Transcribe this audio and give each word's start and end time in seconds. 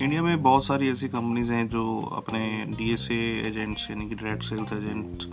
India 0.00 0.22
में 0.22 0.42
बहुत 0.42 0.64
सारी 0.64 0.90
ऐसी 0.90 1.08
कंपनीज़ 1.08 1.52
हैं 1.52 1.68
जो 1.68 2.00
अपने 2.16 2.40
डीएसए 2.78 3.14
एजेंट्स 3.48 3.90
यानी 3.90 4.08
कि 4.08 4.14
डायरेक्ट 4.14 4.42
सेल्स 4.44 4.72
एजेंट 4.72 5.24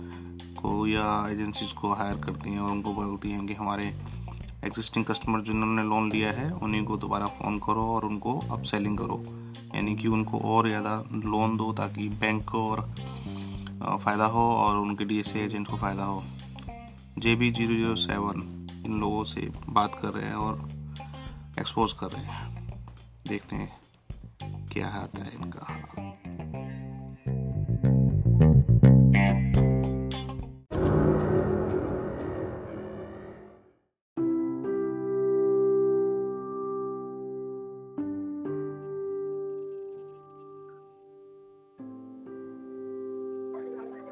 को 0.58 0.86
या 0.86 1.04
एजेंसीज 1.30 1.72
को 1.72 1.92
हायर 1.92 2.16
करती 2.24 2.50
हैं 2.50 2.60
और 2.60 2.70
उनको 2.70 2.92
बोलती 2.94 3.30
हैं 3.30 3.46
कि 3.46 3.54
हमारे 3.54 3.86
एग्जिस्टिंग 4.64 5.04
कस्टमर 5.04 5.40
जिन्होंने 5.40 5.82
लोन 5.82 6.10
लिया 6.12 6.30
है, 6.32 6.50
उन्हीं 6.52 6.84
को 6.84 6.96
दोबारा 6.96 7.26
फ़ोन 7.38 7.58
करो 7.58 7.84
और 7.94 8.04
उनको 8.04 8.38
अप 8.50 8.62
सेलिंग 8.62 8.98
करो। 8.98 9.22
यानी 9.74 9.94
कि 9.96 10.08
उनको 10.08 10.38
और 10.38 10.68
ज़्यादा 10.68 10.96
लोन 11.12 11.56
दो 11.56 11.72
ताकि 11.72 12.08
बैंक 12.20 12.44
को 12.50 12.68
और 12.70 12.80
फ़ायदा 14.04 14.24
हो 14.24 14.50
और 14.56 14.76
उनके 14.76 15.04
डी 15.04 15.18
एजेंट 15.18 15.66
को 15.68 15.76
फ़ायदा 15.76 16.04
हो। 16.04 16.22
J 17.18 17.34
B 17.36 17.50
zero 17.50 17.74
zero 17.74 17.94
seven 17.96 18.55
इन 18.86 18.98
लोगों 19.00 19.22
से 19.24 19.48
बात 19.68 19.94
कर 20.02 20.12
रहे 20.12 20.28
हैं 20.28 20.34
और 20.36 20.58
एक्सपोज 21.60 21.92
कर 22.00 22.06
रहे 22.06 22.24
हैं 22.24 22.74
देखते 23.28 23.56
हैं 23.56 23.70
क्या 24.72 24.88
आता 25.02 25.24
है 25.24 25.34
इनका 25.34 25.66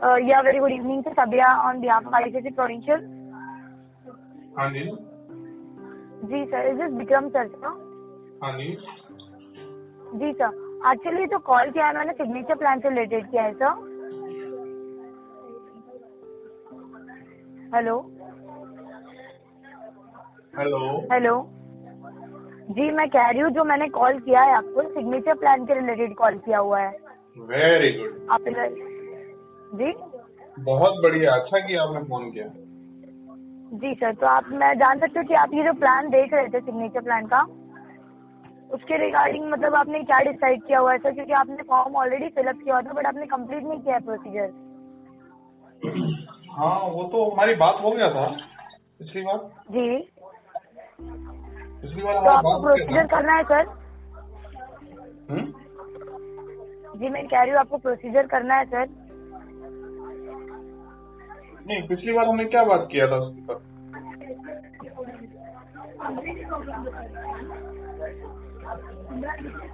Uh, 0.05 0.17
yeah, 0.17 0.43
very 0.43 0.59
good 0.61 0.71
evening 0.71 1.03
to 1.03 1.11
Sabia 1.11 1.47
on 1.65 1.81
behalf 1.81 2.05
of 2.05 2.13
ICICI 2.13 2.55
Prudential. 2.55 3.14
हाँ 4.59 4.71
जी। 4.71 4.83
जी 6.29 6.45
sir 6.45 6.67
is 6.69 6.77
this 6.79 6.93
Vikram 6.99 7.29
sir 7.29 7.51
हाँ 8.45 8.53
जी। 8.59 8.77
जी 10.19 10.33
सर 10.33 10.63
एक्चुअली 10.93 11.27
जो 11.27 11.39
कॉल 11.39 11.71
किया 11.71 11.87
है 11.87 11.95
मैंने 11.95 12.13
सिग्नेचर 12.13 12.55
प्लान 12.55 12.81
से 12.81 12.89
रिलेटेड 12.89 13.31
किया 13.31 13.43
है 13.43 13.53
सर 13.53 13.93
हेलो 17.75 17.97
हेलो 20.59 20.79
हेलो 21.13 21.51
जी 22.71 22.91
मैं 22.91 23.09
कह 23.11 23.31
रही 23.31 23.41
हूँ 23.41 23.51
जो 23.51 23.65
मैंने 23.65 23.89
कॉल 23.89 24.19
किया 24.19 24.43
है 24.43 24.55
आपको 24.57 24.83
सिग्नेचर 24.83 25.35
प्लान 25.35 25.65
के 25.67 25.75
रिलेटेड 25.75 26.15
कॉल 26.15 26.39
किया 26.39 26.59
हुआ 26.59 26.81
है। 26.81 26.91
वेरी 27.39 27.93
गुड 27.99 28.27
आप 28.31 28.45
जी? 29.75 29.93
बहुत 30.65 30.93
बढ़िया। 31.03 31.35
अच्छा 31.35 31.59
किया 31.59 31.83
आपने 31.83 32.03
फ़ोन 32.05 32.31
किया। 32.31 32.45
जी 33.73 33.93
सर 34.01 34.13
तो 34.15 34.27
आप 34.27 34.49
मैं 34.53 34.73
जान 34.79 34.99
सकती 35.01 35.19
हूँ 35.19 35.27
कि 35.27 35.35
आप 35.35 35.51
ये 35.55 35.63
जो 35.65 35.73
प्लान 35.79 36.09
देख 36.11 36.33
रहे 36.35 36.49
थे 36.49 36.61
सिग्नेचर 36.61 37.01
प्लान 37.03 37.27
का 37.33 37.39
उसके 38.75 38.97
रिगार्डिंग 39.05 39.45
मतलब 39.53 39.75
आपने 39.77 39.99
क्या 40.05 40.19
डिसाइड 40.31 40.63
किया 40.67 40.79
हुआ 40.79 40.93
है 40.93 40.99
सर? 40.99 41.13
क्योंकि 41.15 41.33
आपने 41.33 41.63
फॉर्म 41.69 41.97
ऑलरेडी 41.97 42.29
फिलअप 42.37 42.57
किया 42.65 42.75
हुआ 42.75 42.83
था 42.83 42.93
बट 42.93 43.07
आपने 43.07 43.27
कंप्लीट 43.27 43.63
नहीं 43.65 43.81
किया 43.81 43.95
है 43.95 44.01
प्रोसीजर 44.05 44.53
हाँ 46.59 46.79
वो 46.89 47.05
तो 47.13 47.25
हमारी 47.31 47.55
बात 47.63 47.81
हो 47.85 47.91
गया 47.91 48.09
था 48.15 48.27
पिछली 48.99 49.23
बार। 49.23 49.39
जी। 49.71 49.87
पिछली 51.01 52.03
बार 52.03 52.15
तो 52.15 52.31
आपको 52.31 52.53
हो 52.53 52.61
प्रोसीजर 52.63 53.07
करना 53.07 53.35
है 53.37 53.43
सर? 53.45 53.67
हम्म? 55.31 55.53
जी 56.99 57.09
मैं 57.09 57.27
कह 57.29 57.43
रही 57.43 57.51
हूँ 57.51 57.59
आपको 57.61 57.79
प्रोसीजर 57.79 58.27
करना 58.27 58.55
है 58.55 58.65
सर। 58.65 58.87
नहीं 61.67 61.87
पिछली 61.89 62.13
बार 62.13 62.27
हमने 62.27 62.45
क्या 62.45 62.63
बात 62.65 62.89
किया 62.93 63.07
था 63.07 63.17
उसके 63.17 63.41
ऊपर 63.43 63.63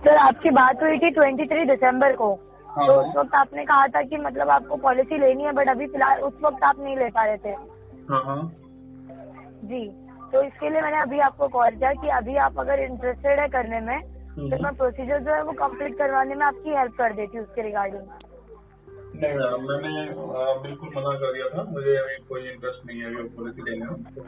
सर 0.05 0.17
आपकी 0.19 0.51
बात 0.51 0.83
हुई 0.83 0.99
थी 0.99 1.11
ट्वेंटी 1.11 1.45
थ्री 1.47 1.65
दिसंबर 1.65 2.13
को। 2.17 2.29
हाँ, 2.69 2.87
तो 2.87 2.93
हाँ। 2.93 3.03
उस 3.03 3.17
वक्त 3.17 3.34
आपने 3.39 3.65
कहा 3.65 3.87
था 3.87 4.03
कि 4.03 4.17
मतलब 4.17 4.50
आपको 4.50 4.77
पॉलिसी 4.84 5.19
लेनी 5.19 5.45
है 5.45 5.53
बट 5.53 5.69
अभी 5.69 5.87
फ़िलहाल 5.87 6.21
उस 6.21 6.34
वक्त 6.43 6.65
आप 6.65 6.81
नहीं 6.81 6.97
ले 6.97 7.09
पा 7.09 7.25
रहे 7.25 7.37
थे। 7.37 7.55
हाँ 8.11 8.23
हाँ। 8.25 8.41
जी। 9.65 9.84
तो 10.33 10.43
इसके 10.43 10.71
लिए 10.71 10.81
मैंने 10.81 11.00
अभी 11.00 11.19
आपको 11.21 11.49
कॉल 11.49 11.71
किया 11.71 11.93
कि 11.93 12.09
अभी 12.17 12.37
आप 12.47 12.59
अगर 12.59 12.81
इंटरेस्टेड 12.81 13.41
है 13.41 13.49
करने 13.49 13.81
में 13.81 13.97
हम्म। 13.97 14.50
तो 14.50 14.62
मैं 14.62 14.75
प्रोसीजर 14.77 15.19
जो 15.19 15.34
है 15.34 15.43
वो 15.45 15.53
कंप्लीट 15.61 15.97
करवाने 15.99 16.34
में 16.34 16.47
आपकी 16.47 16.77
हेल्प 16.77 16.93
कर 16.99 17.12
देती 17.12 17.37
हूँ 17.39 17.47
उसके 17.47 17.62
रिगार्डिंग 17.62 18.03
नहीं 19.12 19.34
मैंने 19.62 19.93
बिल्कुल 20.62 20.88
मना 20.97 21.12
कर 21.21 21.32
दिया 21.32 21.48
था। 21.48 21.62
मुझे 21.71 21.97
अभी 21.97 22.16
कोई 22.28 22.43
इंटरेस्ट 22.50 22.87
नहीं 22.87 23.00
है 23.00 23.09
पॉलिसी 23.37 23.62
लेने 23.62 23.84
में 23.87 23.97
तो 24.04 24.21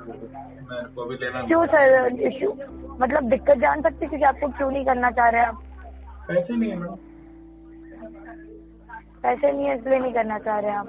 को 0.94 1.04
अभी 1.04 1.16
लेना 1.16 1.42
क्यों 1.46 1.64
सर? 1.66 1.86
इशू 2.28 2.48
मतलब 3.00 3.28
दिक्कत 3.30 3.58
जान 3.60 3.82
सकती 3.82 4.06
क्योंकि 4.06 4.24
आपको 4.26 4.48
क्यों 4.50 4.70
नहीं 4.70 4.84
करना 4.84 5.10
चाह 5.10 5.28
रहे 5.28 5.44
आप? 5.44 5.62
पैसे 6.28 6.56
नहीं 6.56 6.70
है 6.70 6.76
मैडम। 6.78 6.96
पैसे 9.22 9.52
नहीं 9.52 9.66
है 9.66 9.76
इसलिए 9.78 9.98
नहीं 9.98 10.12
करना 10.12 10.38
चाह 10.40 10.58
रहे 10.58 10.72
आप। 10.72 10.86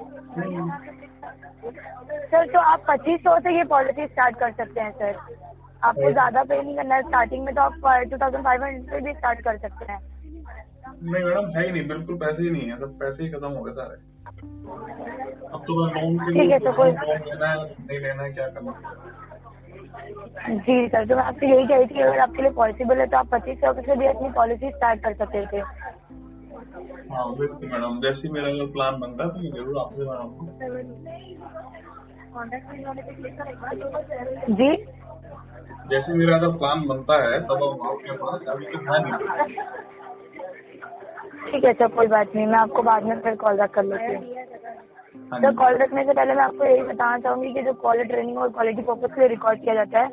सर 2.26 2.48
तो 2.48 2.60
आप 2.62 2.86
पच्चीस 2.88 3.20
सौ 3.22 3.40
से 3.40 3.56
ये 3.58 3.64
पॉलिसी 3.70 4.06
स्टार्ट 4.08 4.40
कर 4.40 4.52
सकते 4.54 4.82
हैं 4.82 4.92
सर। 4.94 5.20
आपको 5.84 6.12
ज़्यादा 6.12 6.44
पे 6.44 6.62
नहीं 6.62 6.76
करना 6.76 6.96
है। 6.96 7.02
स्टार्टिंग 7.04 7.44
में 7.46 7.54
तो 7.56 7.62
आप 7.62 7.74
टू 8.12 8.18
थाउज़ेंड 8.18 8.44
फाइव 8.44 8.64
हंड्रेड 8.64 8.90
से 8.90 9.00
भी 9.06 9.14
स्टार्ट 9.14 9.42
कर 9.46 9.58
सकते 9.58 9.92
हैं। 9.92 10.00
नहीं 11.04 11.24
मैडम 11.24 11.48
है 11.56 11.66
ही 11.66 11.72
नहीं 11.72 11.88
बिल्कुल 11.88 12.16
पैसे 12.18 12.44
ही 12.44 12.50
नहीं 12.50 12.70
है 12.70 12.76
सब 12.80 12.98
पैसे 13.00 13.24
ही 13.24 13.30
खत्म 13.30 13.50
हो 13.52 13.64
गए 13.64 13.72
सारे। 13.74 13.96
अब 15.54 15.64
तो 15.68 15.76
मैं 15.80 15.88
लोन 15.96 16.18
के 16.20 16.34
ठीक 16.34 16.52
है, 16.52 16.60
तो 16.60 16.72
कोई- 16.74 16.94
लेना 16.94 17.50
है 17.50 17.56
नहीं 17.64 18.00
लेना 18.00 18.24
है 18.24 18.30
क्या 18.34 18.48
करना 18.48 18.72
जी 20.66 20.88
सर 20.88 21.06
तो 21.08 21.16
मैं 21.16 21.24
आपसे 21.24 21.48
यही 21.48 21.68
कह 21.68 21.78
रही 21.78 21.86
थी 21.86 22.02
अगर 22.02 22.20
आपके 22.20 22.42
लिए 22.42 22.52
पॉसिबल 22.52 23.00
है 23.00 23.06
तो 23.08 23.18
आप 23.18 23.28
पच्चीस 23.32 23.58
सौ 23.58 23.74
से 23.82 23.96
भी 23.96 24.06
अपनी 24.08 24.30
पॉलिसी 24.32 24.70
स्टार्ट 24.70 25.04
कर 25.04 25.14
सकते 25.14 25.46
थे। 25.54 25.60
हाँ 27.14 27.26
बिल्कुल 27.38 27.70
मैडम 27.72 28.00
जैसे 28.02 28.30
मेरा 28.30 28.50
जो 28.58 28.66
प्लान 28.74 29.00
बनता 29.00 29.24
है 29.24 29.30
तो 29.30 29.40
मैं 29.40 29.52
ज़रूर 29.52 29.80
आपसे 29.80 30.02
मैं 30.04 30.18
आपको 30.18 30.42
जी? 34.54 34.70
जैसे 35.90 36.14
मेरा 36.14 36.36
अगर 36.38 36.52
प्लान 36.58 36.86
बनता 36.88 37.16
है 37.24 37.40
तब 37.44 37.64
हम 37.64 37.82
आपके 37.88 38.16
पास 38.24 38.46
अभी 38.50 38.66
तो 38.66 38.80
नहीं। 38.84 39.12
ठीक 41.46 41.66
है 41.66 41.74
सर 41.74 41.88
कोई 41.96 42.08
बात 42.08 42.36
नहीं 42.36 42.46
मैं 42.48 42.60
आपको 42.60 42.82
बाद 42.84 43.04
में 43.06 43.20
फिर 43.22 43.36
कॉल 43.44 43.58
बैक 43.58 43.72
कर 43.76 43.84
लेती 43.86 44.14
हूँ। 44.14 44.24
हाँ 45.32 45.40
सर 45.42 45.54
कॉल 45.56 45.76
रखने 45.78 46.04
से 46.04 46.14
पहले 46.14 46.34
मैं 46.34 46.44
आपको 46.44 46.66
यही 46.66 46.82
बताना 46.84 47.18
चाहूँगी 47.20 47.54
कि 47.54 47.62
जो 47.62 47.74
कॉल 47.84 48.04
ट्रेनिंग 48.04 48.38
और 48.38 48.50
क्वालिटी 48.58 48.82
पर्पज 48.90 49.14
के 49.14 49.22
लिए 49.22 49.30
रिकॉर्ड 49.30 49.62
किया 49.62 49.76
जाता 49.76 50.00
है 50.00 50.10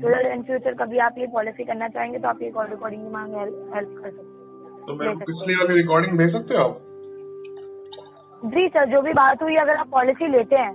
सो 0.00 0.08
दैट 0.08 0.26
इन 0.32 0.42
फ्यूचर 0.42 0.74
कभी 0.80 0.98
आप 1.06 1.18
ये 1.18 1.26
पॉलिसी 1.34 1.64
करना 1.64 1.88
चाहेंगे 1.88 2.18
तो 2.18 2.28
आप 2.28 2.42
ये 2.42 2.50
कॉल 2.50 2.66
रिकॉर्डिंग 2.70 3.02
की 3.02 3.12
मांग 3.12 3.34
हेल्प 3.36 3.70
कर 3.74 3.84
सकते 3.84 4.08
हैं। 4.08 4.86
तो 4.86 4.94
मेरे 4.94 5.14
पिछली 5.22 5.54
वाली 5.54 5.76
रिकॉर्डिंग 5.76 6.18
भेज 6.18 6.32
सकते 6.32 6.54
हो 6.54 6.64
आप? 6.64 6.76
जी 8.42 8.66
सर 8.68 8.84
जो 8.90 9.00
भी 9.02 9.12
बात 9.14 9.42
हुई 9.42 9.56
अगर 9.62 9.76
आप 9.76 9.88
पॉलिसी 9.92 10.26
लेते 10.36 10.56
हैं 10.56 10.74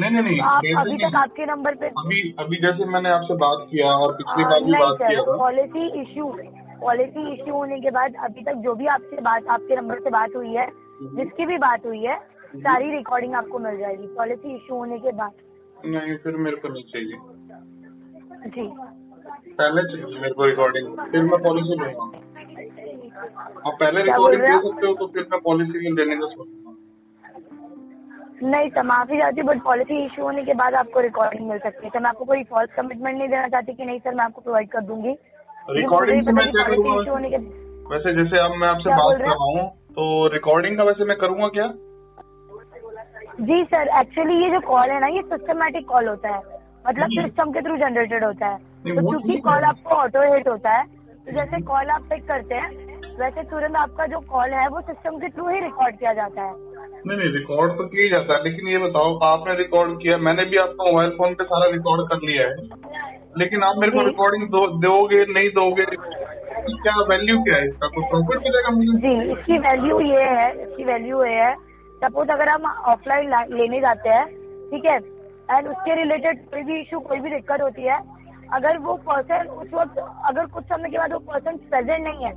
नहीं 0.00 0.10
नहीं 0.10 0.22
नहीं 0.22 0.36
तो 0.38 0.44
आप 0.44 0.64
अभी। 0.78 0.96
तक 0.98 1.16
आपके 1.16 1.44
नंबर 1.46 1.74
पे 1.80 1.88
अभी 1.98 2.20
अभी 2.38 2.56
जैसे 2.62 2.84
मैंने 2.92 3.10
आपसे 3.10 3.34
बात 3.42 3.66
किया 3.70 3.90
और 3.96 4.12
पिछली 4.20 4.44
बार 4.44 4.62
भी 4.64 4.72
बात 4.74 4.96
किया 4.98 5.20
sir 5.20 5.36
policy 5.38 5.86
issue 6.00 6.26
policy 6.84 7.22
issue 7.32 7.54
होने 7.54 7.80
के 7.80 7.90
बाद 7.96 8.16
अभी 8.24 8.42
तक 8.44 8.56
जो 8.64 8.74
भी 8.74 8.86
आपसे 8.94 9.20
बात 9.28 9.46
आपके 9.50 9.76
नंबर 9.76 10.00
से 10.00 10.10
बात 10.10 10.36
हुई 10.36 10.54
है 10.54 10.66
जिसकी 11.18 11.46
भी 11.46 11.56
बात 11.60 11.86
हुई 11.86 12.02
है 12.02 12.16
सारी 12.56 12.90
रिकॉर्डिंग 12.90 13.34
आपको 13.34 13.58
मिल 13.58 13.78
जाएगी 13.78 14.06
पॉलिसी 14.16 14.54
इश्यू 14.54 14.76
होने 14.76 14.98
के 14.98 15.12
बाद। 15.12 15.32
नहीं 15.86 16.16
फिर 16.24 16.36
मेरे 16.44 16.56
को 16.56 16.68
नहीं 16.68 16.84
चाहिए। 16.92 17.16
जी। 18.56 18.66
पहले 19.58 19.82
चाहिए 19.90 20.20
मेरे 20.20 20.34
को 20.34 20.48
रिकॉर्डिंग 20.48 20.86
फिर 21.12 21.22
मैं 21.24 21.42
पॉलिसी 21.42 21.78
लूँगा 21.80 22.04
आप 23.66 23.74
पहले 23.80 24.02
रिकॉर्डिंग 24.02 24.42
दे 24.42 24.54
सकते 24.68 24.86
हो 24.86 24.94
तो 24.94 25.06
फिर 25.14 25.26
मैं 25.32 25.40
पॉलिसी 25.42 25.90
लेने 25.90 26.16
का 26.16 26.26
सोचूँगा 26.26 26.72
नहीं 28.44 28.68
सर 28.70 28.82
माफ़ी 28.84 29.18
चाहती 29.18 29.40
हूँ 29.40 29.48
बट 29.48 29.62
पॉलिसी 29.64 30.04
इश्यू 30.04 30.24
होने 30.24 30.42
के 30.44 30.54
बाद 30.60 30.74
आपको 30.76 31.00
रिकॉर्डिंग 31.00 31.48
मिल 31.50 31.58
सकती 31.58 31.84
है। 31.84 31.90
सर 31.90 32.00
मैं 32.00 32.08
आपको 32.08 32.24
कोई 32.24 32.42
फॉल्स 32.50 32.74
कमिटमेंट 32.76 33.16
नहीं 33.18 33.28
देना 33.28 33.48
चाहती 33.48 33.74
कि 33.74 33.84
नहीं 33.84 33.98
सर 33.98 34.14
मैं 34.14 34.24
आपको 34.24 34.40
प्रोवाइड 34.40 34.68
कर 34.70 34.80
दूँगी। 34.90 35.14
रिकॉर्डिंग 35.68 36.26
तो 36.26 36.32
मैं 36.32 36.50
क्या 36.50 36.66
करूँगा। 36.66 37.42
वैसे 37.90 38.12
जैसे 38.14 38.38
अब 38.38 38.54
मैं 38.60 38.68
आपसे 38.68 38.90
बात 38.90 39.18
कर 39.18 39.24
रहा 39.24 39.44
हूँ? 39.44 39.68
तो 39.90 40.04
रिकॉर्डिंग 40.32 40.76
का 40.78 40.84
वैसे 40.84 41.04
मैं 41.04 41.16
करूँगा 41.18 41.48
क्या? 41.56 41.66
जी 43.40 43.62
सर 43.64 43.88
एक्चुअली 44.00 44.34
ये 44.42 44.50
जो 44.50 44.60
कॉल 44.66 44.90
है 44.90 44.98
ना 45.00 45.08
ये 45.08 45.22
सिस्टमेटिक 45.30 45.86
कॉल 45.88 46.08
होता 46.08 46.28
है। 46.28 46.40
मतलब 46.86 47.10
सिस्टम 47.12 47.52
के 47.52 47.60
थ्रू 47.62 47.76
जनरेटेड 47.76 48.24
होता 48.24 48.46
है। 48.46 48.58
तो 48.58 49.08
क्योंकि 49.10 49.38
कॉल 49.40 49.64
आपको 49.64 49.96
ऑटो 49.96 50.22
हिट 50.34 50.48
होता 50.48 50.70
है 50.70 50.84
तो 51.26 51.32
जैसे 51.32 51.60
कॉल 51.62 51.90
आप 51.90 52.02
पिक 52.10 52.26
करते 52.28 52.54
हैं 52.54 52.70
वैसे 53.18 53.42
तुरंत 53.50 53.76
आपका 53.76 54.06
जो 54.06 54.20
कॉल 54.30 54.52
है 54.52 54.68
वो 54.68 54.80
सिस्टम 54.82 55.18
के 55.18 55.28
थ्रू 55.28 55.48
ही 55.48 55.60
रिकॉर्ड 55.60 55.98
किया 55.98 56.12
जाता 56.12 56.42
है। 56.42 56.52
नहीं 57.06 57.18
नहीं 57.18 57.32
रिकॉर्ड 57.32 57.72
तो 57.78 57.86
किया 57.86 58.08
जाता 58.14 58.36
है 58.36 58.44
लेकिन 58.44 58.68
ये 58.68 58.78
बताओ 58.78 59.18
आपने 59.28 59.54
रिकॉर्ड 59.56 59.98
किया 60.02 60.16
मैंने 60.20 60.44
भी 60.44 60.56
आपका 60.58 60.90
मोबाइल 60.90 61.10
फ़ोन 61.18 61.34
पे 61.34 61.44
सारा 61.44 61.70
रिकॉर्ड 61.72 62.08
कर 62.10 62.26
लिया 62.28 62.46
है। 62.48 63.22
लेकिन 63.38 63.62
आप 63.62 63.76
मेरे 63.78 63.92
को 63.92 64.02
रिकॉर्डिंग 64.06 64.48
दोगे 64.82 65.24
नहीं 65.32 65.48
दोगे 65.54 65.84
क्या 65.86 66.94
वैल्यू 67.08 67.38
क्या 67.44 67.56
है 67.56 67.66
इसका? 67.68 67.86
कुछ 67.94 68.04
प्रॉफिट 68.10 68.42
मिलेगा 68.42 68.70
मुझे? 68.70 68.98
जी 68.98 69.32
इसकी 69.32 69.58
वैल्यू 69.58 70.00
ये 70.00 70.22
है 70.30 70.48
इसकी 70.62 70.84
वैल्यू 70.84 71.24
ये 71.24 71.34
है। 71.34 71.54
सपोज़ 72.02 72.30
अगर 72.30 72.48
हम 72.48 72.64
ऑफलाइन 72.92 73.30
लेने 73.56 73.80
जाते 73.80 74.08
हैं 74.08 74.26
ठीक 74.70 74.84
है? 74.84 74.96
एंड 75.50 75.68
उसके 75.68 75.94
रिलेटेड 75.94 76.44
कोई 76.50 76.62
भी 76.62 76.80
इशू 76.80 77.00
कोई 77.08 77.18
भी 77.20 77.30
दिक्कत 77.30 77.60
होती 77.62 77.82
है 77.82 77.98
अगर 78.52 78.78
वो 78.78 78.94
पर्सन 79.08 79.48
उस 79.62 79.68
वक्त 79.74 79.98
अगर 80.28 80.46
कुछ 80.54 80.64
समय 80.64 80.90
के 80.90 80.98
बाद 80.98 81.12
वो 81.12 81.18
पर्सन 81.32 81.56
प्रेजेंट 81.70 82.06
नहीं 82.06 82.24
है 82.24 82.32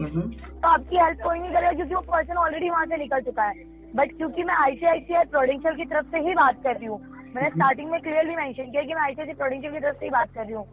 हम्म, 0.00 0.20
तो 0.20 0.68
आपकी 0.68 0.96
हेल्प 0.96 1.18
कोई 1.24 1.38
नहीं 1.38 1.52
करेगा 1.52 1.72
क्योंकि 1.72 1.94
वो 1.94 2.00
पर्सन 2.12 2.36
ऑलरेडी 2.36 2.70
वहाँ 2.70 2.86
से 2.86 2.96
निकल 2.96 3.20
चुका 3.20 3.42
है। 3.42 3.64
बट 3.96 4.16
क्योंकि 4.16 4.42
मैं 4.44 4.54
आईसीआईसीआई 4.54 5.24
प्रोडेंशियल 5.30 5.74
की 5.76 5.84
तरफ़ 5.84 6.06
से 6.06 6.18
ही 6.18 6.34
बात 6.34 6.62
कर 6.64 6.74
रही 6.76 6.86
हूँ 6.86 6.98
मैंने 7.34 7.48
स्टार्टिंग 7.50 7.90
में 7.90 8.00
क्लियरली 8.00 8.36
मेंशन 8.36 8.70
किया 8.70 8.82
कि 8.82 8.94
मैं 8.94 9.02
आईसीआईसीआई 9.02 9.34
प्रोडेंशियल 9.34 9.72
की 9.72 9.80
तरफ़ 9.80 9.96
से 9.96 10.04
ही 10.04 10.10
बात 10.10 10.30
कर 10.34 10.44
रही 10.44 10.52
हूँ। 10.52 10.64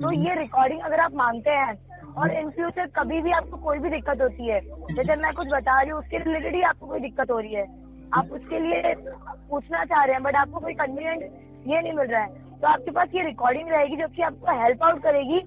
तो 0.00 0.10
ये 0.12 0.34
रिकॉर्डिंग 0.34 0.80
अगर 0.80 1.00
आप 1.00 1.14
मांगते 1.14 1.50
हैं 1.52 2.14
और 2.14 2.32
इन 2.32 2.50
फ्यूचर 2.50 2.86
कभी 2.96 3.20
भी 3.22 3.32
आपको 3.32 3.56
कोई 3.64 3.78
भी 3.78 3.90
दिक्कत 3.90 4.20
होती 4.22 4.48
है 4.48 4.60
जैसे 4.94 5.16
मैं 5.16 5.32
कुछ 5.34 5.48
बता 5.52 5.80
रही 5.80 5.90
हूँ 5.90 5.98
उसके 6.00 6.18
रिलेटेड 6.18 6.54
ही 6.54 6.62
आपको 6.68 6.86
कोई 6.86 7.00
दिक्कत 7.00 7.30
हो 7.30 7.38
रही 7.38 7.54
है। 7.54 7.66
आप 8.12 8.30
उसके 8.32 8.58
लिए 8.58 8.94
पूछना 8.98 9.84
चाह 9.84 10.04
रहे 10.04 10.14
हैं 10.14 10.22
बट 10.22 10.36
आपको 10.36 10.60
कोई 10.60 10.74
कन्वीनियंट 10.74 11.68
ये 11.68 11.80
नहीं 11.80 11.92
मिल 11.92 12.06
रहा 12.06 12.22
है। 12.22 12.58
तो 12.60 12.66
आपके 12.68 12.90
पास 12.90 13.08
ये 13.14 13.24
रिकॉर्डिंग 13.24 13.68
रहेगी 13.68 13.96
जो 13.96 14.08
कि 14.08 14.22
आपको 14.22 14.60
हेल्प 14.62 14.82
आउट 14.84 15.02
करेगी 15.02 15.40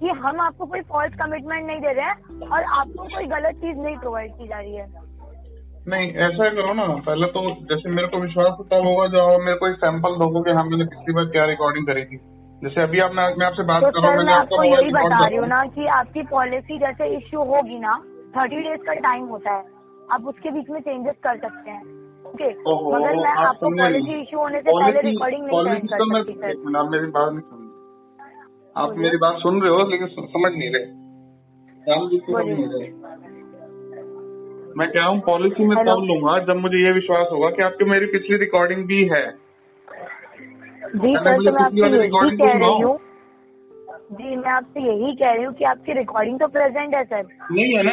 कि 0.00 0.08
हम 0.22 0.40
आपको 0.40 0.66
कोई 0.66 0.80
फॉल्स 0.88 1.14
कमिटमेंट 1.14 1.66
नहीं 1.66 1.80
दे 1.80 1.92
रहे 1.92 2.06
हैं 2.06 2.48
और 2.48 2.64
आपको 2.80 3.04
कोई 3.08 3.26
गलत 3.26 3.54
चीज़ 3.56 3.78
नहीं 3.78 3.96
प्रोवाइड 3.98 4.32
की 4.32 4.48
जा 4.48 4.58
रही 4.58 4.74
है। 4.74 4.86
नहीं 5.86 6.06
ऐसा 6.26 6.46
करो 6.54 6.72
ना 6.74 6.84
पहले 7.06 7.26
तो 7.34 7.40
जैसे 7.70 7.90
मेरे 7.96 8.08
को 8.12 8.20
विश्वास 8.20 8.54
तब 8.70 8.86
होगा 8.86 9.06
जो 9.10 9.20
आप 9.24 9.40
मेरे 9.40 9.58
को 9.58 9.68
एक 9.68 9.76
सैंपल 9.82 10.16
दोगे 10.22 10.40
कि 10.46 10.54
हाँ 10.56 10.64
मैंने 10.70 10.84
पिछली 10.94 11.14
बार 11.14 11.26
क्या 11.34 11.44
रिकॉर्डिंग 11.50 11.86
करी 11.86 12.04
थी। 12.04 12.18
जैसे 12.62 12.82
अभी 12.82 12.98
आप 13.04 13.12
मैं 13.18 13.26
मैं 13.38 13.46
आपसे 13.46 13.64
बात 13.68 13.82
तो 13.82 13.90
कर 13.90 14.06
रहा 14.06 14.10
हूँ 14.12 14.24
मैं 14.26 14.34
आपको 14.34 14.62
यही 14.64 14.90
बता 14.92 15.20
रही 15.26 15.36
हूँ 15.36 15.46
ना 15.48 15.60
कि 15.76 15.86
आपकी 15.98 16.22
पॉलिसी 16.32 16.78
जैसे 16.78 17.08
इश्यू 17.16 17.44
होगी 17.52 17.78
ना 17.78 17.94
थर्टी 18.36 18.60
डेज़ 18.62 18.82
का 18.86 18.94
टाइम 19.06 19.24
होता 19.34 19.54
है। 19.56 19.62
आप 20.14 20.26
उसके 20.32 20.50
बीच 20.50 20.70
में 20.70 20.80
चेंजेस 20.80 21.14
कर 21.24 21.38
सकते 21.38 21.70
हैं। 21.70 21.82
ओके 22.26 22.48
मगर 22.48 23.16
मैं 23.16 23.30
आप 23.30 23.44
आपको 23.46 23.70
पॉलिसी। 23.76 24.20
इश्यू 24.20 24.38
होने 24.40 24.60
से 24.60 24.70
पहले 24.72 25.00
रिकॉर्डिंग 25.08 25.42
नहीं 25.42 25.80
तो 25.86 26.10
कर 26.14 26.22
सकती 26.24 26.76
आप 26.76 26.90
मेरी 26.90 27.10
बात 27.18 27.32
नहीं 27.32 27.44
सुन 27.50 27.60
आप 28.76 28.96
मेरी 29.04 29.18
बात 29.18 29.38
सुन 29.42 29.60
रहे 29.62 29.72
हो 29.74 29.88
लेकिन 29.90 30.08
समझ 30.28 30.52
नहीं 30.52 30.70
रहे। 30.70 30.86
मैं 34.76 34.86
कह 34.88 34.98
रहा 34.98 35.08
हूँ 35.08 35.20
पॉलिसी 35.26 35.64
में। 35.64 35.76
तब 35.78 36.04
लूँगा 36.08 36.32
जब 36.44 36.56
मुझे 36.62 36.78
ये 36.78 36.92
विश्वास 36.94 37.28
होगा 37.32 37.48
कि 37.50 37.62
आपकी 37.66 37.84
मेरी 37.90 38.06
पिछली 38.06 38.38
रिकॉर्डिंग 38.38 38.84
भी 38.86 39.02
है। 39.12 39.24
जी 40.96 41.12
सर 41.16 41.36
तो 41.36 41.52
मैं 41.52 41.62
आपसे 41.64 41.78
यही 41.82 42.36
कह 42.36 42.52
रही 42.54 42.82
हूँ। 42.82 42.96
जी 44.12 44.36
मैं 44.36 44.50
आपसे 44.50 44.80
यही 44.82 45.14
कह 45.16 45.32
रही 45.32 45.44
हूँ 45.44 45.54
कि 45.54 45.64
आपकी 45.64 45.92
रिकॉर्डिंग 45.92 46.38
तो 46.40 46.46
प्रेजेंट 46.48 46.94
है 46.94 47.04
सर। 47.04 47.22
नहीं 47.52 47.72
है 47.76 47.82
ना 47.84 47.92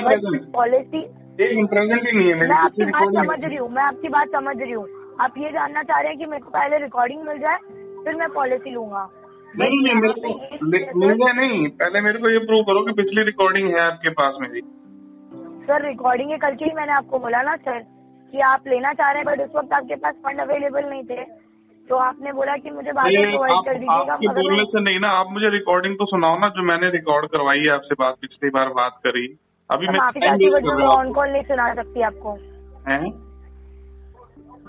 पॉलिसी 0.53 1.01
प्रेजेंट 1.38 2.06
ही 2.06 2.12
नहीं 2.12 2.27
है 2.27 2.35
मैं 2.39 2.57
आपकी 2.57 2.86
बात 2.88 3.15
समझ 3.15 3.39
रही 3.45 3.56
हूँ 3.56 3.69
मैं 3.71 3.83
आपकी 3.83 4.09
बात 4.09 4.27
समझ 4.33 4.56
रही 4.62 4.71
हूँ। 4.71 4.86
आप 5.21 5.33
ये 5.38 5.50
जानना 5.51 5.83
चाह 5.83 6.00
रहे 6.00 6.09
हैं 6.09 6.18
कि 6.19 6.25
मेरे 6.25 6.44
को 6.44 6.50
पहले 6.50 6.77
रिकॉर्डिंग 6.83 7.21
मिल 7.27 7.38
जाए 7.39 7.57
फिर 8.06 8.15
मैं 8.15 8.29
पॉलिसी 8.33 8.69
लूँगा। 8.69 9.09
नहीं 9.53 9.79
नहीं 9.79 9.95
मेरे 9.95 10.13
को 10.13 11.00
मिल 11.00 11.18
जाए 11.18 11.33
नहीं। 11.38 11.68
पहले 11.81 12.01
मेरे 12.01 12.19
को 12.19 12.31
ये 12.31 12.39
प्रूव 12.45 12.63
करो 12.63 12.86
कि 12.86 12.94
पिछली 12.94 13.25
रिकॉर्डिंग 13.25 13.68
है 13.69 13.83
आपके 13.86 14.12
पास 14.13 14.38
मेरी। 14.41 14.62
सर 15.63 15.86
रिकॉर्डिंग 15.86 16.31
है 16.31 16.38
कल 16.39 16.56
के 16.56 16.65
ही 16.65 16.71
मैंने 16.75 16.94
आपको 16.94 17.19
बोला 17.19 17.42
ना 17.44 17.56
सर 17.63 17.80
कि 18.33 18.39
आप 18.48 18.68
लेना 18.68 18.94
चाह 18.94 19.12
रहे 19.12 19.21
हैं 19.21 19.25
बट 19.25 19.42
उस 19.42 19.56
वक्त 19.56 19.74
आपके 19.74 19.95
पास 19.98 20.15
फंड 20.25 20.42
अवेलेबल 20.42 20.89
नहीं 20.89 21.04
थे। 21.04 21.24
तो 21.88 21.95
आपने 21.98 22.31
बोला 22.33 22.56
कि 22.57 22.71
मुझे 22.71 22.92
बाद 22.92 23.06
में 23.06 23.24
प्रोवाइड 23.24 23.65
कर 23.65 23.77
दीजिएगा 23.80 24.13
आपके 24.13 24.27
बोलने 24.36 24.63
से 24.65 24.81
नहीं 24.81 25.00
ना 25.00 25.10
आप 25.13 25.31
मुझे 25.31 25.50
रिकॉर्डिंग 25.50 25.95
तो 25.95 26.06
सुनाओ 26.06 26.38
ना 26.39 26.48
जो 26.57 26.63
मैंने 26.63 26.89
रिकॉर्ड 26.92 27.27
करवाई 27.27 27.63
है 27.68 27.74
आपसे 27.74 27.95
बात 27.95 28.15
पिछली 28.21 28.50
बार 28.50 28.69
बात 28.77 29.00
करी। 29.04 29.25
अभी 29.69 29.88
माफ़ी 29.89 30.21
चाहती 30.21 30.48
हूँ 30.48 30.75
मैं 30.77 30.86
ऑन 30.88 31.12
कॉल 31.13 31.30
नहीं 31.30 31.44
सुना 31.44 31.74
सकती 31.74 32.01
आपको। 32.01 32.38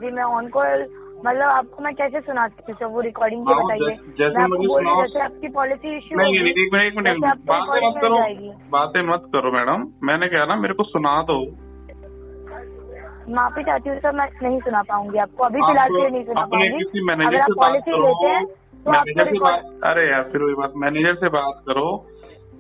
जी 0.01 0.11
मैं 0.11 0.23
ऑन 0.35 0.49
कॉल 0.49 0.85
मतलब 1.27 1.43
आपको 1.43 1.83
मैं 1.83 1.95
कैसे 1.95 2.21
सुना 2.21 2.41
सकती 2.41 2.85
हूँ? 2.85 2.93
वो 2.93 3.01
रिकॉर्डिंग 3.01 3.47
की 3.47 3.55
हाँ, 3.55 3.65
बताइए। 3.65 3.97
जैसे- 3.97 4.37
मैं 4.37 4.45
आपको। 4.45 5.07
जैसे 5.07 5.49
पॉलिसी 5.49 5.97
इश्यू 5.97 6.19
नहीं 6.19 6.35
एक 6.35 6.73
मिनट 6.75 6.85
एक 6.85 6.97
मिनट 6.97 7.37
बातें 7.37 7.87
मत 7.87 8.05
करो 8.05 8.17
बातें 8.71 9.03
मत 9.03 9.23
करो 9.35 9.51
मैडम। 9.51 9.89
मैंने 10.05 10.27
कहा 10.27 10.45
ना 10.45 10.57
मेरे 10.57 10.75
को 10.75 10.83
सुना 10.83 11.17
दो। 11.17 11.47
माफ़ी 13.35 13.63
चाहती 13.63 13.91
हूँ 13.91 13.99
सर 13.99 14.13
मैं 14.13 14.29
नहीं 14.43 14.61
सुना 14.61 14.83
पाऊँगी 14.83 15.19
आपको। 15.19 15.45
अभी 15.45 15.61
फ़िलहाल 15.61 15.89
के 15.89 16.01
लिए 16.01 16.11
नहीं 16.11 16.25
सुना 16.25 16.45
पाऊँगी। 16.45 16.69
अगर 17.13 17.41
आप 17.41 17.51
पॉलिसी 17.51 17.91
लेते 18.03 18.27
हैं 18.27 18.47
तो 18.47 18.91
मैनेजर 18.91 19.27
से 19.27 19.39
बात 19.39 19.63
अरे 19.85 20.11
यार 20.11 20.23
फिर 20.23 20.43
वही 20.43 20.55
बात। 20.55 20.73
मैनेजर 20.77 21.15
से 21.15 21.29
बात 21.29 21.63
करो 21.69 22.07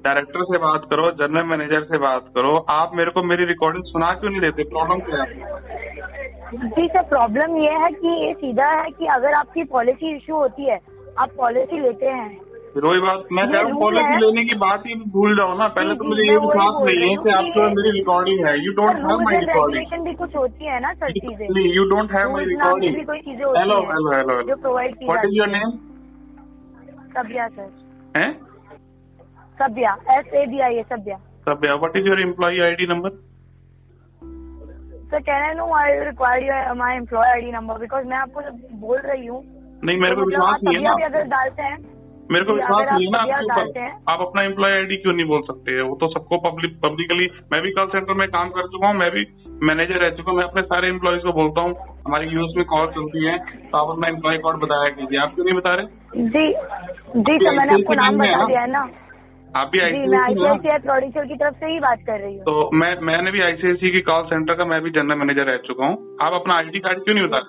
डायरेक्टर 0.05 0.45
से 0.45 0.59
बात 0.59 0.85
करो 0.91 1.11
जनरल 1.11 1.45
मैनेजर 1.45 1.83
से 1.83 1.99
बात 1.99 2.25
करो। 2.37 2.67
आप 2.71 2.91
मेरे 2.95 3.11
को 3.11 3.23
मेरी 3.23 3.45
रिकॉर्डिंग 3.45 3.85
सुना 3.85 4.15
क्यों 4.15 4.31
नहीं 4.31 4.41
देते? 4.41 4.63
प्रॉब्लम 4.63 5.01
क्या 5.01 5.23
है? 5.23 6.24
जी 6.55 6.87
सर 6.89 7.03
प्रॉब्लम 7.05 7.57
ये 7.59 7.71
है 7.83 7.91
कि 7.93 8.11
ये 8.25 8.33
सीधा 8.35 8.67
है 8.71 8.91
कि 8.91 9.07
अगर 9.13 9.33
आपकी 9.39 9.63
पॉलिसी 9.71 10.15
इशू 10.17 10.35
होती 10.35 10.65
है 10.65 10.79
आप 11.19 11.31
पॉलिसी 11.39 11.81
लेते 11.81 12.07
हैं। 12.09 12.29
वही 12.77 13.01
बात 13.01 13.27
मैं 13.33 13.47
कह 13.51 13.59
रहा 13.59 13.71
हूँ 13.71 13.81
पॉलिसी 13.81 14.19
लेने 14.21 14.45
की 14.45 14.57
बात 14.61 14.87
ही 14.87 14.95
भूल 15.17 15.37
जाओ 15.39 15.57
ना। 15.59 15.67
पहले 15.75 15.95
तो 15.95 16.05
मुझे 16.05 16.27
ये 16.29 16.37
विश्वास 16.37 16.79
नहीं 16.87 17.01
है 17.03 17.17
कि 17.25 17.31
आपके 17.31 17.67
मेरी 17.75 17.91
रिकॉर्डिंग 17.99 18.47
है। 18.49 18.55
You 18.65 18.73
don't 18.79 18.97
have 19.05 19.21
and 19.23 19.41
recording 19.41 20.05
भी 20.05 20.15
कुछ 20.15 20.37
होती 20.37 20.65
है 20.67 20.81
ना 20.81 20.93
सर 20.95 21.13
चीज़ें। 21.19 21.47
यू 21.75 21.85
डोंट 21.91 22.17
हैव 22.19 22.35
भी 22.39 22.45
रिकॉर्डिंग 22.45 23.05
कोई 23.07 23.21
चीज़ें 23.21 23.45
होती 23.45 23.61
हेलो 23.61 23.79
हेलो 23.91 24.17
हेलो 24.17 24.41
जो 24.49 24.57
प्रोवाइड 24.63 24.97
की 24.97 25.07
what 25.07 25.25
is 25.25 25.37
your 25.37 25.49
name 25.51 25.77
Sabhya 27.17 27.49
sir. 27.49 27.71
है? 28.17 28.33
Sabhya 29.59 29.97
S 30.13 30.35
A 30.35 30.47
B 30.47 30.61
I 30.61 30.75
A 30.77 30.83
Sabhya 30.93 31.17
Sabhya 31.49 31.77
what 31.77 31.97
is 31.97 32.09
your 32.09 32.21
employee 32.23 32.61
ID 32.67 32.87
number 32.87 33.11
sir 35.05 35.21
can 35.23 35.43
I 35.43 35.55
know 35.55 35.73
I 35.77 35.99
require 36.05 36.73
my 36.77 36.97
employee 36.97 37.33
I 37.33 37.41
D 37.41 37.51
number 37.53 37.79
because 37.79 38.07
मैं 38.07 38.17
आपको 38.19 38.41
बोल 38.79 38.99
रही 39.07 39.27
हूँ 39.27 39.43
नहीं 39.83 39.99
मेरे 39.99 40.15
को 40.15 40.21
तो 40.21 40.27
मतलब 40.27 40.35
विश्वास 40.35 40.61
नहीं 40.65 40.77
है 40.77 40.83
ना। 40.83 41.05
अगर 41.07 41.25
डालते 41.31 41.63
हैं 41.63 41.77
मेरे 42.31 42.45
को 42.45 42.55
विश्वास 42.57 42.87
नहीं 42.91 43.07
है 43.07 43.11
ना 43.13 43.19
आपके 43.23 43.45
ऊपर। 43.45 44.13
आप 44.13 44.21
अपना 44.21 44.43
एम्प्लॉय 44.45 44.73
आईडी 44.77 44.97
क्यों 44.97 45.13
नहीं 45.15 45.27
बोल 45.29 45.43
सकते? 45.49 45.81
वो 45.81 45.97
तो 46.03 46.09
सबको 46.13 46.37
पब्लिक 46.45 46.79
पब्लिकली 46.85 47.27
मैं 47.53 47.61
भी 47.63 47.73
कॉल 47.73 47.89
सेंटर 47.89 48.15
में 48.21 48.27
काम 48.37 48.49
कर 48.51 48.69
चुका 48.69 48.89
हूँ 48.89 48.97
मैं 48.99 49.11
भी 49.11 49.25
मैनेजर 49.69 50.01
रह 50.05 50.15
चुका 50.17 50.31
हूँ 50.31 50.39
मैं 50.39 50.47
अपने 50.49 50.63
सारे 50.71 50.89
एम्प्लॉयज़ 50.89 51.23
को 51.23 51.33
बोलता 51.33 51.61
हूँ। 51.61 51.75
हमारी 52.07 52.27
यूएस 52.29 52.55
में 52.57 52.65
कॉल 52.67 52.87
चलती 52.95 53.27
है 53.27 53.39
तो 53.39 53.79
आप 53.79 53.91
अपना 53.91 54.09
एम्प्लॉय 54.09 54.39
कोड 54.47 54.61
बताया 54.63 54.91
कीजिए। 54.97 55.19
आप 55.21 55.35
क्यों 55.35 55.45
नहीं 55.45 55.57
बता 55.59 55.75
रहे? 55.75 55.87
जी 56.29 56.47
जी 57.19 57.39
सर 57.39 57.59
मैंने 57.59 57.75
आपको 57.75 57.95
नाम 58.03 58.19
बता 58.19 58.45
दिया 58.47 58.61
है 58.61 58.71
ना। 58.71 58.89
आप 59.55 59.69
भी 59.73 59.81
जी 59.81 59.99
मैं 60.11 60.19
आईसीआईसीआई 60.19 60.79
प्रोडेंशियल 60.85 61.27
की 61.27 61.37
तरफ़ 61.41 61.57
से 61.57 61.67
ही 61.73 61.79
बात 61.81 62.01
कर 62.07 62.17
रही 62.21 62.33
हूँ। 62.35 62.45
तो 62.45 62.55
मैं 62.77 62.89
मैंने 63.09 63.33
भी 63.33 63.43
आईसीआईसी 63.47 63.91
की 63.91 64.01
कॉल 64.09 64.25
सेंटर 64.31 64.57
का 64.57 64.65
मैं 64.67 64.81
भी 64.83 64.91
जनरल 64.97 65.19
मैनेजर 65.19 65.47
रह 65.51 65.59
चुका 65.67 65.87
हूँ। 65.87 65.99
आप 66.23 66.33
अपना 66.41 66.55
आईडी 66.55 66.81
कार्ड 66.87 67.05
क्यों 67.05 67.15
नहीं 67.19 67.29
बता 67.29 67.41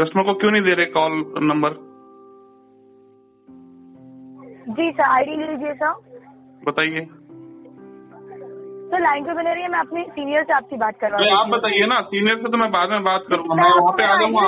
कस्टमर 0.00 0.24
को 0.24 0.34
क्यों 0.40 0.50
नहीं 0.50 0.62
दे 0.62 0.74
रहे 0.74 0.90
कॉल 0.92 1.16
नंबर 1.44 1.78
जी 4.72 4.90
सर 4.90 5.08
आईडी 5.10 5.36
लीजिए 5.36 5.72
सर 5.74 5.94
बताइए। 6.62 7.06
सर 8.90 9.00
लाइन 9.00 9.24
पे 9.24 9.34
बने 9.34 9.54
रही 9.54 9.62
है 9.62 9.68
मैं 9.70 9.78
अपने 9.78 10.02
सीनियर 10.12 10.44
से 10.44 10.52
आपकी 10.54 10.76
बात 10.78 11.00
कर 11.00 11.10
रहा 11.10 11.16
हूँ। 11.18 11.38
आप 11.38 11.48
बताइए 11.56 11.86
ना 11.86 12.00
सीनियर 12.12 12.36
से 12.36 12.50
तो 12.50 12.58
मैं 12.58 12.70
बाद 12.72 12.90
में 12.90 13.02
बात 13.04 13.32
करूँगा 13.32 13.62
मैं 13.62 13.72
वहाँ 13.80 13.96
पे 13.98 14.06
आ 14.06 14.14
जाऊँगा 14.20 14.42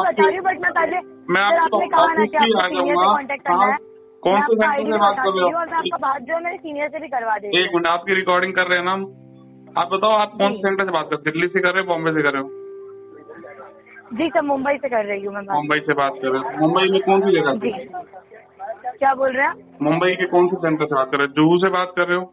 बट 0.51 0.63
मैं 0.63 0.73
पहले 0.73 1.01
मैं 1.35 1.43
आपको 1.43 1.79
ऑफ़िस 1.79 1.93
आपको 1.95 2.03
आ 2.03 2.69
सीनियर 2.69 2.69
से 2.69 2.75
जाऊँगा 2.77 3.13
कांटेक्ट 3.13 3.47
करना 3.49 3.77
कौन 4.23 4.41
से 4.41 4.55
सेंटर 4.55 4.93
से 4.93 4.99
बात 5.03 5.17
कर 5.19 5.35
रहे 5.35 5.45
हूँ 5.45 5.61
आपका 5.79 5.99
बात 6.07 6.23
जो 6.31 6.39
मेरे 6.45 6.57
सीनियर 6.57 6.89
से 6.89 6.99
भी 7.01 7.09
करवा 7.15 7.37
एक 7.37 7.71
मिनट 7.75 7.87
आपकी 7.89 8.15
रिकॉर्डिंग 8.15 8.55
कर 8.55 8.67
रहे 8.67 8.79
हैं 8.79 8.85
ना 8.85 8.93
हम? 8.93 9.05
आप 9.79 9.89
बताओ 9.93 10.19
आप 10.23 10.33
कौन 10.43 10.53
से 10.53 10.59
सेंटर 10.67 10.85
से 10.85 10.91
बात 10.91 11.09
कर 11.11 11.17
रहे 11.17 11.21
हो? 11.21 11.31
दिल्ली 11.31 11.49
से 11.49 11.63
कर 11.63 11.73
रहे 11.73 11.85
हो 11.85 11.93
बॉम्बे 11.93 12.13
से 12.13 12.23
कर 12.23 12.33
रहे 12.33 12.43
हो? 12.43 12.49
जी 14.17 14.29
सर 14.29 14.43
मुंबई 14.43 14.77
से 14.83 14.89
कर 14.89 15.05
रही 15.05 15.25
हूँ 15.25 15.35
मैं 15.35 15.43
मुंबई 15.53 15.79
से 15.87 15.95
बात 16.01 16.19
कर 16.23 16.33
रहे 16.33 16.43
हो। 16.43 16.61
मुंबई 16.61 16.91
में 16.93 17.01
कौन 17.03 17.21
सी 17.21 17.39
जगह 17.39 17.55
जी। 17.65 17.71
क्या 18.99 19.15
बोल 19.15 19.33
रहे 19.37 19.47
हैं 19.47 19.55
मुंबई 19.83 20.15
के 20.17 20.27
कौन 20.27 20.49
से 20.49 20.57
सेंटर 20.57 20.85
से 20.85 20.95
बात 20.95 21.11
कर 21.13 21.19
रहे 21.19 21.27
हो? 21.27 21.33
जुहू 21.41 21.59
से 21.65 21.71
बात 21.79 21.95
कर 21.99 22.09
रहे 22.09 22.19
हो? 22.19 22.31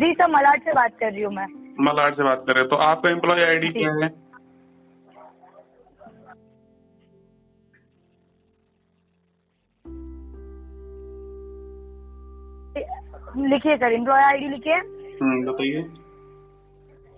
जी 0.00 0.12
सर 0.12 0.30
मलाड 0.30 0.62
से 0.62 0.72
बात 0.72 0.92
कर 1.00 1.12
रही 1.12 1.22
हूँ 1.22 1.32
मैं। 1.34 1.46
मलाड 1.80 2.14
से 2.16 2.22
बात 2.22 2.44
कर 2.46 2.54
रहे 2.54 2.62
हैं। 2.62 2.68
तो 2.70 2.76
आपका 2.84 3.10
एम्प्लॉय 3.12 3.40
आईडी 3.46 3.68
क्या 3.72 3.90
है? 3.94 4.08
लिखिए 13.48 13.76
सर 13.76 13.92
एम्प्लॉय 13.92 14.22
आईडी 14.22 14.48
लिखिए। 14.48 14.74
हम्म 14.74 15.44
बताइए। 15.46 15.82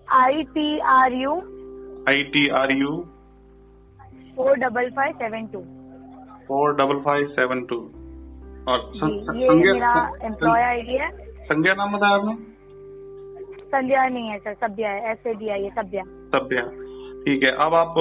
I 0.07 0.43
T 0.55 0.79
R 0.89 1.13
U 1.13 1.35
I 2.09 2.23
T 2.33 2.47
R 2.59 2.71
U 2.71 2.91
four 4.35 4.57
double 4.57 4.89
five 4.89 5.13
seven 5.13 5.47
two 5.47 5.61
four 6.47 6.75
double 6.75 6.99
five 7.01 7.27
seven 7.29 7.63
two 7.65 7.77
और 8.67 8.91
संज्ञा 8.95 9.93
एम्प्लॉय 10.25 10.61
आईडी 10.63 10.95
है। 10.95 11.09
संज्ञा 11.43 11.73
नाम 11.73 11.97
बताया 11.97 12.19
आपने? 12.19 12.48
संध्या 13.69 14.05
नहीं 14.07 14.29
है 14.29 14.37
सर 14.37 14.53
सभ्या 14.61 14.91
है 14.91 15.11
एस 15.11 15.27
ए 15.27 15.33
डी 15.33 15.49
आई 15.49 15.63
है 15.63 15.69
सभ्या। 15.71 16.03
सभ्या। 16.35 16.63
ठीक 17.23 17.43
है 17.43 17.51
अब 17.63 17.75
आप 17.75 17.95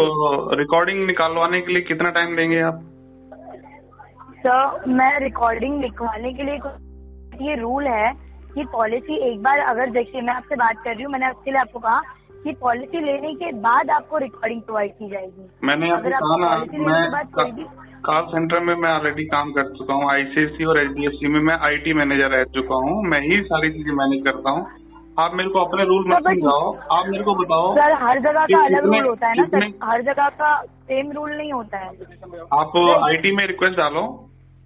रिकॉर्डिंग 0.58 1.06
निकालवाने 1.06 1.60
के 1.60 1.72
लिए 1.72 1.82
कितना 1.84 2.10
टाइम 2.10 2.36
लेंगे 2.36 2.60
आप? 2.62 2.84
सर 4.38 4.90
मैं 4.90 5.18
रिकॉर्डिंग 5.20 5.80
लिखवाने 5.82 6.32
के 6.32 6.42
लिए 6.42 7.48
ये 7.48 7.54
रूल 7.60 7.86
है 7.86 8.12
कि 8.54 8.64
पॉलिसी 8.72 9.16
एक 9.30 9.42
बार 9.42 9.58
अगर 9.70 9.90
देखिए 9.90 10.20
मैं 10.20 10.34
आपसे 10.34 10.56
बात 10.56 10.76
कर 10.84 10.94
रही 10.94 11.02
हूँ 11.02 11.12
मैंने 11.12 11.28
उसके 11.28 11.50
लिए 11.50 11.60
आपको 11.60 11.78
कहा 11.78 12.00
कि 12.44 12.52
पॉलिसी 12.60 13.00
लेने 13.00 13.32
के 13.34 13.52
बाद 13.60 13.90
आपको 13.90 14.18
रिकॉर्डिंग 14.18 14.60
प्रोवाइड 14.62 14.92
की 14.92 15.08
जाएगी। 15.10 15.48
मैंने 15.64 15.90
आपको 15.90 16.14
आपको 16.14 16.34
कहा 16.34 16.56
ना 16.56 16.64
भी 16.64 16.78
मैं 16.78 17.66
कॉल 18.06 18.26
सेंटर 18.26 18.62
में 18.64 18.74
मैं 18.80 18.90
ऑलरेडी 18.92 19.24
काम 19.28 19.50
कर 19.52 19.72
चुका 19.76 19.94
हूँ 19.94 20.04
आईसीआईसी 20.12 20.64
और 20.64 20.82
एचडीएफसी 20.82 21.28
में 21.28 21.40
मैं 21.40 21.56
आईटी 21.68 21.92
मैनेजर 21.94 22.36
रह 22.36 22.44
चुका 22.56 22.76
हूँ 22.84 23.02
मैं 23.06 23.20
ही 23.20 23.40
सारी 23.46 23.70
चीज़ें 23.70 23.92
मैनेज 23.94 24.22
करता 24.28 24.52
हूँ। 24.52 24.62
आप 25.18 25.32
मेरे 25.34 25.50
को 25.50 25.58
अपने 25.60 25.84
रूल 25.84 26.04
मत 26.08 26.16
तो 26.16 26.30
समझाओ। 26.30 26.66
आप 26.92 27.08
मेरे 27.08 27.24
को 27.24 27.34
बताओ 27.34 27.74
सर 27.76 27.94
हर 28.02 28.18
जगह 28.20 28.44
का 28.46 28.64
अलग 28.64 28.84
रूल 28.86 29.06
होता 29.06 29.28
है 29.28 29.34
ना 29.36 29.46
सर। 29.48 29.66
हर 29.84 30.02
जगह 30.02 30.28
का 30.40 30.50
सेम 30.62 31.10
रूल 31.12 31.30
नहीं 31.32 31.52
होता 31.52 31.78
है। 31.78 31.88
आप 32.58 32.76
आईटी 33.04 33.32
में 33.36 33.46
रिक्वेस्ट 33.46 33.78
डालो 33.78 34.02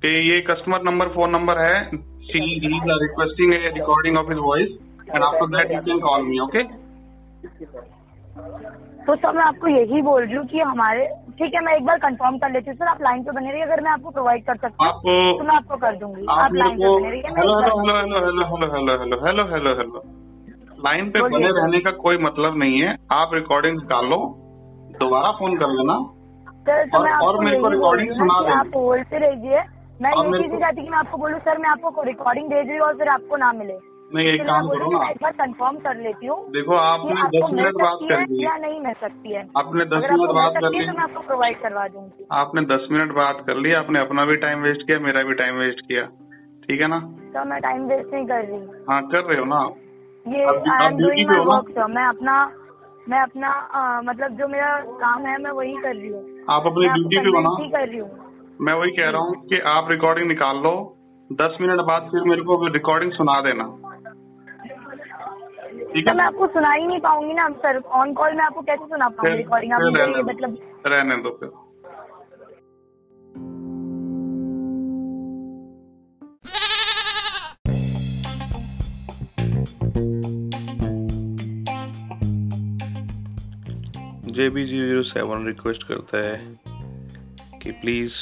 कि 0.02 0.12
ये 0.28 0.40
कस्टमर 0.50 0.82
नंबर 0.82 1.08
फ़ोन 1.14 1.30
नंबर 1.30 1.60
है। 1.60 1.76
She 2.24 2.42
is 2.56 2.90
requesting 3.02 3.54
a 3.54 3.58
recording 3.74 4.18
of 4.18 4.28
his 4.32 4.38
voice 4.42 4.68
and 5.08 5.24
after 5.24 5.46
that 5.56 5.72
you 5.72 5.80
can 5.88 6.00
call 6.00 6.22
me 6.26 6.38
okay 6.40 6.62
तो 9.04 9.14
सर 9.16 9.32
मैं 9.36 9.44
आपको 9.44 9.68
यही 9.68 10.02
बोल 10.02 10.22
रही 10.22 10.34
हूँ 10.34 10.46
कि 10.46 10.58
हमारे 10.60 11.06
ठीक 11.38 11.54
है 11.54 11.60
मैं 11.64 11.74
एक 11.76 11.84
बार 11.86 11.98
कंफर्म 11.98 12.36
कर 12.38 12.50
लेती 12.52 12.70
हूँ। 12.70 12.76
सर 12.76 12.88
आप 12.88 13.02
लाइन 13.02 13.22
पे 13.24 13.30
बने 13.30 13.50
रहिए। 13.50 13.62
अगर 13.64 13.80
मैं 13.80 13.90
आपको 13.90 14.10
प्रोवाइड 14.10 14.44
कर 14.46 14.56
सकती 14.56 14.84
हूँ 14.84 15.38
तो 15.38 15.44
मैं 15.44 15.54
आपको 15.56 15.76
कर 15.84 15.96
दूँगी। 15.98 16.26
आप 16.38 16.54
लाइन 16.54 16.76
पे 16.78 16.96
बने 16.96 17.10
रहिए। 17.10 17.36
Hello 17.38 17.60
hello 17.60 17.76
hello 17.80 18.26
hello 18.26 18.44
hello 18.50 18.74
hello 18.74 18.98
hello 18.98 19.24
hello 19.26 19.46
hello 19.54 19.74
hello 19.80 20.20
line 20.86 21.10
पे 21.10 21.20
बने 21.22 21.46
रहने 21.46 21.80
का 21.80 21.90
कोई 21.90 22.16
मतलब 22.16 22.56
नहीं 22.56 22.78
है। 22.82 22.96
आप 23.12 23.30
रिकॉर्डिंग 23.34 23.76
निकाल 23.76 24.04
लो 24.04 24.38
दोबारा 25.02 25.32
फ़ोन 25.32 25.56
कर 25.56 25.70
लेना। 25.70 25.94
तो 26.62 26.98
और- 26.98 27.24
और 27.24 27.44
मेरे 27.44 27.58
को 27.60 27.68
रिकॉर्डिंग 27.68 28.08
सुना 28.10 28.38
कि 28.38 28.44
दो। 28.44 28.60
आप 28.60 28.66
बोलते 28.66 29.18
रहिए। 29.18 29.60
मैं 30.02 30.10
ये 30.10 30.38
चीज़ 30.38 30.50
नहीं 30.50 30.60
चाहती 30.60 30.82
कि 30.82 30.88
मैं 30.88 30.98
आपको 30.98 31.18
बोलूँ 31.18 31.38
सर 31.38 31.58
मैं 31.58 31.70
आपको 31.70 32.02
रिकॉर्डिंग 32.02 32.46
भेज 32.48 32.68
रही 32.68 32.76
हूँ 32.78 32.86
और 32.86 32.94
फिर 32.94 33.08
आपको 33.08 33.36
ना 33.36 33.52
मिले। 33.52 33.74
मैं 34.14 34.24
एक 34.24 34.42
काम 34.42 34.68
करो 34.68 35.10
एक 35.10 35.18
बार 35.22 35.32
कंफर्म 35.32 35.76
कर 35.76 35.96
लेती 35.96 36.26
हूँ 36.26 36.48
देखो 36.48 36.78
आपने 36.78 37.22
दस 37.22 37.50
मिनट 37.52 37.74
बात 37.74 37.98
कर 38.02 38.20
ली। 38.20 38.44
या 38.44 38.56
नहीं 38.56 38.80
मिल 38.80 38.92
सकती 38.92 39.32
है। 39.32 39.40
आपने 39.40 39.84
दस 39.84 40.10
मिनट 40.10 40.30
बात 40.30 40.52
कर 40.52 40.70
ली। 40.70 40.86
तो 40.86 40.92
मैं 40.92 41.02
आपको 41.02 41.20
प्रोवाइड 41.20 41.62
करवा 41.62 41.88
दूँगी। 41.88 42.26
आपने 42.32 42.62
दस 42.66 42.88
मिनट 42.90 43.12
बात 43.12 43.36
कर 43.40 43.56
ली 43.56 43.72
आपने 43.72 44.00
अपना 44.00 44.24
भी 44.24 44.36
टाइम 44.36 44.58
वेस्ट 44.60 44.82
किया 44.82 45.00
मेरा 45.00 45.22
भी 45.24 45.34
टाइम 45.34 45.54
वेस्ट 45.54 45.80
किया। 45.80 46.02
ठीक 46.62 46.82
है 46.82 46.88
ना? 46.88 47.00
सर 47.04 47.44
मैं 47.44 47.60
टाइम 47.60 47.84
वेस्ट 47.84 48.14
नहीं 48.14 48.26
कर 48.26 48.44
रही। 48.44 48.60
हाँ 48.90 49.02
कर 49.06 49.20
रहे 49.20 49.38
हो 49.38 49.44
ना 49.44 49.70
ये 50.26 50.42
I 50.44 50.86
am 50.86 50.96
doing 50.98 51.28
my 51.28 51.44
work 51.46 51.70
sir 51.70 51.86
मैं 51.92 52.04
अपना 52.06 52.34
मैं 53.08 53.20
अपना 53.20 53.48
अ, 53.50 54.00
मतलब 54.04 54.36
जो 54.38 54.48
मेरा 54.48 54.76
काम 55.02 55.24
है 55.26 55.36
मैं 55.42 55.50
वही 55.50 55.72
कर 55.76 55.94
रही 55.94 56.08
हूँ। 56.08 56.20
आप 56.50 56.66
अपनी 56.66 56.88
ड्यूटी 56.88 57.20
पे 57.20 57.30
हो 57.36 57.40
ना 57.40 57.54
ही 57.62 57.68
कर 57.70 57.88
रही 57.88 57.98
हूँ। 57.98 58.10
मैं 58.60 58.74
वही 58.80 58.90
कह 58.90 59.10
रहा 59.10 59.22
हूँ 59.22 59.34
कि 59.46 59.58
आप 59.68 59.88
रिकॉर्डिंग 59.92 60.28
निकाल 60.28 60.56
लो। 60.66 60.74
दस 61.30 61.56
मिनट 61.60 61.80
बाद 61.90 62.08
फिर 62.12 62.22
मेरे 62.22 62.42
को 62.42 62.66
रिकॉर्डिंग 62.68 63.12
सुना 63.12 63.40
देना। 63.40 63.64
ठीक 65.92 66.08
सर 66.08 66.10
है? 66.10 66.16
मैं 66.16 66.24
आपको 66.24 66.46
सुना 66.46 66.72
ही 66.72 66.86
नहीं 66.86 67.00
पाऊँगी 67.00 67.34
ना 67.34 67.48
सर 67.64 67.78
ऑन 68.00 68.12
कॉल 68.14 68.34
में 68.36 68.44
आपको 68.44 68.62
कैसे 68.62 68.84
सुना 68.84 69.08
पाऊँगी 69.08 69.36
रिकॉर्डिंग 69.36 69.72
आप। 69.72 69.80
मतलब 70.26 70.56
रहने 70.86 71.16
दो 71.16 71.30
फिर। 71.40 71.48
J 84.32 84.50
B 84.50 84.64
G 84.66 84.78
zero 84.78 85.02
seven 85.02 85.46
request 85.46 85.82
करता 85.82 86.18
है 86.18 86.58
कि 87.60 87.72
प्लीज़ 87.72 88.14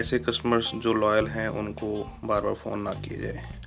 ऐसे 0.00 0.18
कस्टमर्स 0.18 0.70
जो 0.74 0.92
लॉयल 0.92 1.26
हैं, 1.26 1.48
उनको 1.48 2.18
बार 2.24 2.40
बार 2.40 2.54
फ़ोन 2.54 2.80
ना 2.80 2.92
किए 2.92 3.18
जाए। 3.18 3.60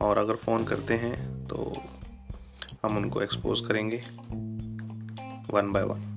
और 0.00 0.18
अगर 0.18 0.34
फ़ोन 0.34 0.64
करते 0.64 0.94
हैं 0.94 1.46
तो 1.46 1.82
हम 2.84 2.96
उनको 2.96 3.22
एक्सपोज 3.22 3.60
करेंगे 3.60 3.96
वन 5.50 5.72
बाय 5.72 5.82
वन 5.82 6.13